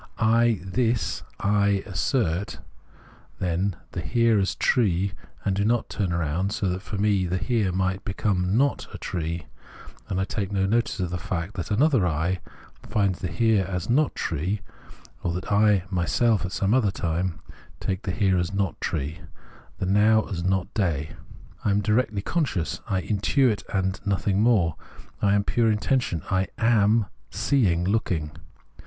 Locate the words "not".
5.63-5.89, 8.57-8.87, 13.91-14.15, 18.51-18.81, 20.43-20.73